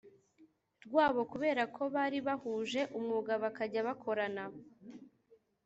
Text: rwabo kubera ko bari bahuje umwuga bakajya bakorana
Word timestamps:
rwabo 0.85 1.21
kubera 1.31 1.63
ko 1.75 1.81
bari 1.95 2.17
bahuje 2.27 2.81
umwuga 2.97 3.33
bakajya 3.43 3.81
bakorana 3.87 4.43